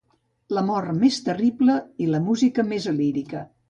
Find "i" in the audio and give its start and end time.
2.07-2.11